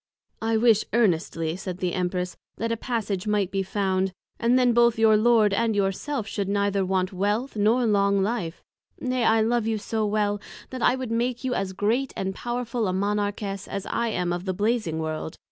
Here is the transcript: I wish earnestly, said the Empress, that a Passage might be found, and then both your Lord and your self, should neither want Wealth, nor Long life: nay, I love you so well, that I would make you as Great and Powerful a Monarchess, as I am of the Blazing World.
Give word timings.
I 0.41 0.57
wish 0.57 0.83
earnestly, 0.93 1.55
said 1.55 1.77
the 1.77 1.93
Empress, 1.93 2.35
that 2.57 2.71
a 2.71 2.75
Passage 2.75 3.27
might 3.27 3.51
be 3.51 3.61
found, 3.61 4.13
and 4.39 4.57
then 4.57 4.73
both 4.73 4.97
your 4.97 5.15
Lord 5.15 5.53
and 5.53 5.75
your 5.75 5.91
self, 5.91 6.25
should 6.25 6.49
neither 6.49 6.83
want 6.83 7.13
Wealth, 7.13 7.55
nor 7.55 7.85
Long 7.85 8.19
life: 8.23 8.63
nay, 8.99 9.23
I 9.25 9.41
love 9.41 9.67
you 9.67 9.77
so 9.77 10.03
well, 10.07 10.41
that 10.71 10.81
I 10.81 10.95
would 10.95 11.11
make 11.11 11.43
you 11.43 11.53
as 11.53 11.73
Great 11.73 12.13
and 12.17 12.33
Powerful 12.33 12.87
a 12.87 12.93
Monarchess, 12.93 13.67
as 13.67 13.85
I 13.85 14.07
am 14.07 14.33
of 14.33 14.45
the 14.45 14.55
Blazing 14.55 14.97
World. 14.97 15.37